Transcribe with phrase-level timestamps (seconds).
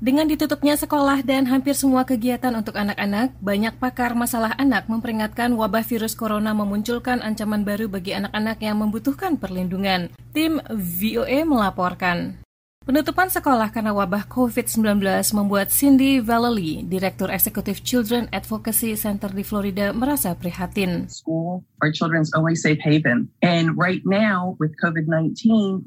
[0.00, 5.84] Dengan ditutupnya sekolah dan hampir semua kegiatan untuk anak-anak, banyak pakar masalah anak memperingatkan wabah
[5.84, 10.08] virus corona memunculkan ancaman baru bagi anak-anak yang membutuhkan perlindungan.
[10.32, 12.40] Tim VOA melaporkan.
[12.80, 15.04] Penutupan sekolah karena wabah COVID-19
[15.36, 21.04] membuat Cindy Vallely, Direktur Eksekutif Children Advocacy Center di Florida, merasa prihatin.
[21.12, 23.28] School, our children's only safe haven.
[23.44, 25.36] And right now, with COVID-19,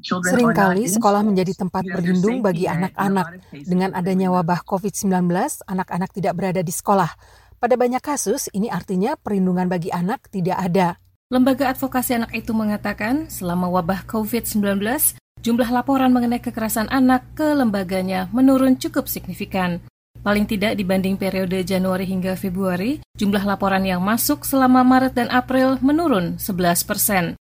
[0.06, 3.42] children Seringkali sekolah menjadi tempat berlindung bagi anak-anak.
[3.52, 5.34] Dengan adanya wabah COVID-19,
[5.66, 7.10] anak-anak tidak berada di sekolah.
[7.58, 11.02] Pada banyak kasus, ini artinya perlindungan bagi anak tidak ada.
[11.34, 14.78] Lembaga advokasi anak itu mengatakan, selama wabah COVID-19,
[15.44, 19.84] jumlah laporan mengenai kekerasan anak ke lembaganya menurun cukup signifikan.
[20.24, 25.76] Paling tidak dibanding periode Januari hingga Februari, jumlah laporan yang masuk selama Maret dan April
[25.84, 27.36] menurun 11 persen.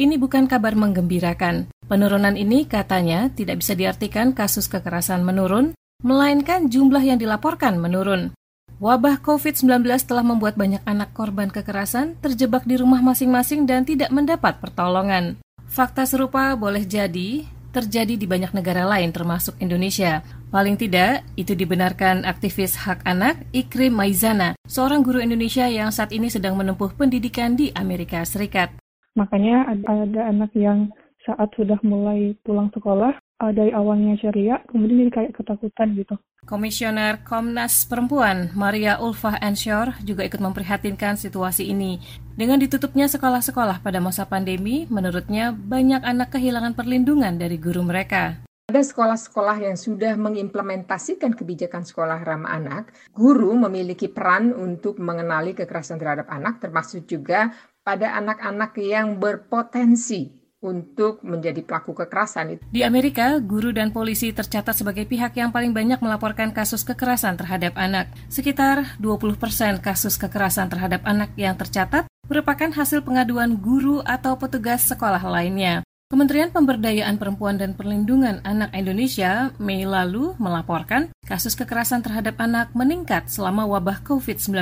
[0.00, 1.68] Ini bukan kabar menggembirakan.
[1.84, 8.32] Penurunan ini katanya tidak bisa diartikan kasus kekerasan menurun, melainkan jumlah yang dilaporkan menurun.
[8.80, 14.56] Wabah COVID-19 telah membuat banyak anak korban kekerasan terjebak di rumah masing-masing dan tidak mendapat
[14.56, 15.41] pertolongan.
[15.72, 20.20] Fakta serupa boleh jadi terjadi di banyak negara lain termasuk Indonesia.
[20.52, 26.28] Paling tidak, itu dibenarkan aktivis hak anak Ikrim Maizana, seorang guru Indonesia yang saat ini
[26.28, 28.76] sedang menempuh pendidikan di Amerika Serikat.
[29.16, 30.92] Makanya ada, ada anak yang
[31.24, 33.16] saat sudah mulai pulang sekolah,
[33.50, 36.14] dari awalnya ceria, kemudian jadi kayak ketakutan gitu.
[36.42, 42.02] Komisioner Komnas Perempuan Maria Ulfah Ensure juga ikut memprihatinkan situasi ini.
[42.34, 48.42] Dengan ditutupnya sekolah-sekolah pada masa pandemi, menurutnya banyak anak kehilangan perlindungan dari guru mereka.
[48.70, 52.84] Ada sekolah-sekolah yang sudah mengimplementasikan kebijakan sekolah ramah anak.
[53.14, 57.54] Guru memiliki peran untuk mengenali kekerasan terhadap anak, termasuk juga
[57.86, 62.62] pada anak-anak yang berpotensi untuk menjadi pelaku kekerasan.
[62.70, 67.74] Di Amerika, guru dan polisi tercatat sebagai pihak yang paling banyak melaporkan kasus kekerasan terhadap
[67.74, 68.08] anak.
[68.30, 74.86] Sekitar 20 persen kasus kekerasan terhadap anak yang tercatat merupakan hasil pengaduan guru atau petugas
[74.86, 75.82] sekolah lainnya.
[76.12, 83.32] Kementerian Pemberdayaan Perempuan dan Perlindungan Anak Indonesia Mei lalu melaporkan kasus kekerasan terhadap anak meningkat
[83.32, 84.52] selama wabah COVID-19.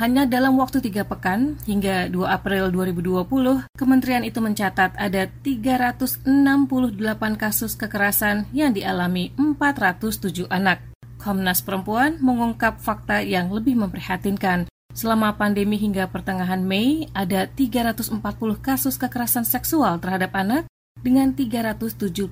[0.00, 6.24] Hanya dalam waktu tiga pekan, hingga 2 April 2020, kementerian itu mencatat ada 368
[7.36, 10.80] kasus kekerasan yang dialami 407 anak.
[11.20, 14.64] Komnas Perempuan mengungkap fakta yang lebih memprihatinkan.
[15.00, 18.20] Selama pandemi hingga pertengahan Mei, ada 340
[18.60, 20.68] kasus kekerasan seksual terhadap anak
[21.00, 22.28] dengan 378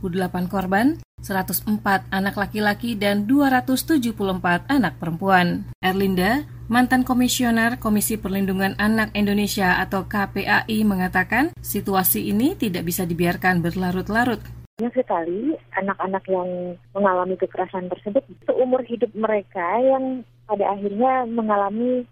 [0.52, 1.64] korban, 104
[2.12, 5.64] anak laki-laki dan 274 anak perempuan.
[5.80, 13.64] Erlinda, mantan komisioner Komisi Perlindungan Anak Indonesia atau KPAI mengatakan situasi ini tidak bisa dibiarkan
[13.64, 14.44] berlarut-larut.
[14.76, 22.09] Banyak sekali anak-anak yang mengalami kekerasan tersebut seumur hidup mereka yang pada akhirnya mengalami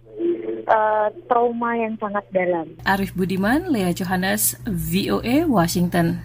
[0.69, 2.77] uh, trauma yang sangat dalam.
[2.85, 6.21] Arif Budiman, Lea Johannes, VOA, Washington.